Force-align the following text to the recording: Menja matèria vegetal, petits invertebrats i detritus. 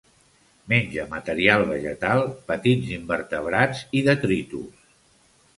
Menja 0.71 1.03
matèria 1.11 1.57
vegetal, 1.73 2.23
petits 2.49 2.89
invertebrats 2.97 3.85
i 4.01 4.03
detritus. 4.09 4.93